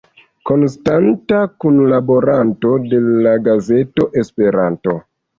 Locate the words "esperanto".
4.23-4.97